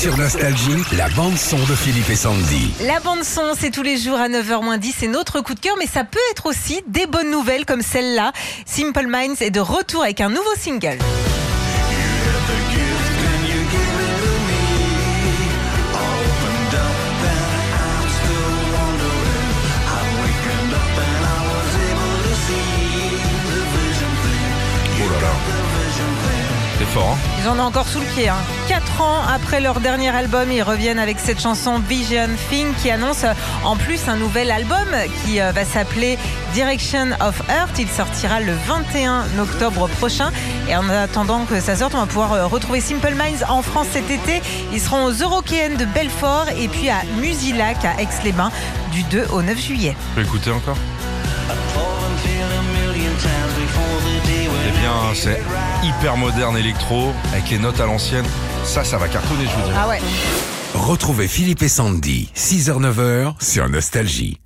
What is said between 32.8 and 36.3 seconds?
qui annonce euh, en plus un nouvel album qui euh, va s'appeler